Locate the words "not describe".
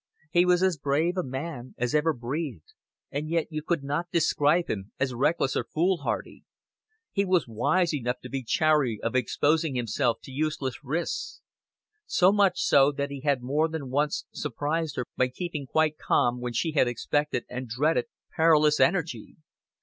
3.83-4.67